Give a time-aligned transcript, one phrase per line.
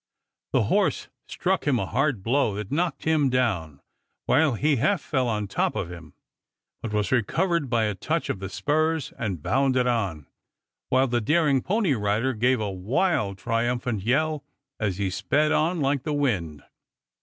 [0.53, 3.81] The horse struck him a hard blow that knocked him down,
[4.25, 6.15] while he half fell on top of him,
[6.81, 10.25] but was recovered by a touch of the spurs and bounded on,
[10.89, 14.43] while the daring pony rider gave a wild triumphant yell
[14.79, 16.63] as he sped on like the wind.